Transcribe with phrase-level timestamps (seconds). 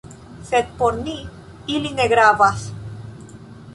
[0.47, 1.13] Sed por ni,
[1.75, 2.65] ili ne gravas.